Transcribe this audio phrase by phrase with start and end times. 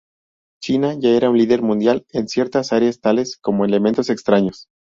[0.63, 4.65] China ya era un líder mundial en ciertas áreas tales como elementos extraños.